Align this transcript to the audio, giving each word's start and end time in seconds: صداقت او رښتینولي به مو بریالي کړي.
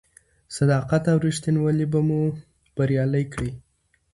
صداقت 0.57 1.03
او 1.11 1.17
رښتینولي 1.27 1.85
به 1.91 1.99
مو 2.07 2.21
بریالي 2.75 3.23
کړي. 3.33 3.51